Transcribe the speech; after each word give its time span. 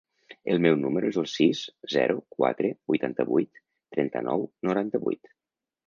El 0.53 0.61
meu 0.65 0.77
número 0.85 1.11
es 1.13 1.19
el 1.23 1.27
sis, 1.33 1.61
zero, 1.97 2.17
quatre, 2.39 2.73
vuitanta-vuit, 2.95 3.63
trenta-nou, 3.97 4.51
noranta-vuit. 4.71 5.37